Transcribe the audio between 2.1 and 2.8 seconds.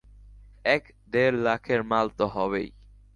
তো হবেই।